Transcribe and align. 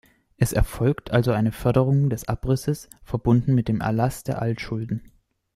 Es 0.37 0.51
erfolgt 0.51 1.11
also 1.11 1.29
eine 1.31 1.51
Förderung 1.51 2.09
des 2.09 2.27
Abrisses, 2.27 2.89
verbunden 3.03 3.53
mit 3.53 3.67
dem 3.67 3.81
Erlass 3.81 4.23
der 4.23 4.41
Altschulden. 4.41 5.11